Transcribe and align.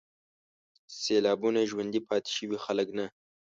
سېلابونو 0.99 1.61
ژوندي 1.69 1.99
پاتې 2.07 2.31
شوي 2.37 2.57
خلک 2.65 2.87
نه 2.97 3.05